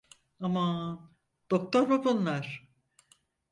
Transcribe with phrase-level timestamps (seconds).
[0.39, 1.09] Aman!
[1.51, 2.69] Doktor mu bunlar…